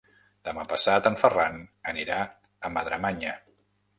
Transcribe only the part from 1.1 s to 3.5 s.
Ferran anirà a Madremanya.